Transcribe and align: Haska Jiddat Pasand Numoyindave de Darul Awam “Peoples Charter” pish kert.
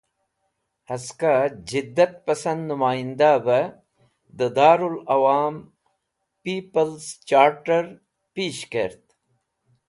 Haska 0.87 1.33
Jiddat 1.69 2.13
Pasand 2.25 2.61
Numoyindave 2.67 3.59
de 4.37 4.47
Darul 4.55 4.95
Awam 5.15 5.55
“Peoples 6.43 7.03
Charter” 7.27 7.85
pish 8.33 8.63
kert. 8.71 9.03